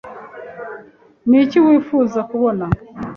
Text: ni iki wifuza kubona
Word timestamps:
ni 1.29 1.37
iki 1.43 1.57
wifuza 1.65 2.19
kubona 2.29 2.65